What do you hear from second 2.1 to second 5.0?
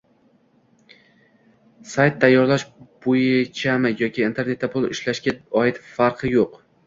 tayyorlash bo’yichami yoki internetda pul